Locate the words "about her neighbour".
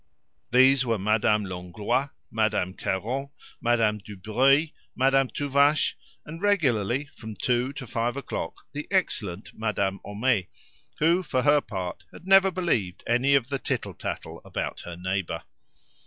14.43-15.43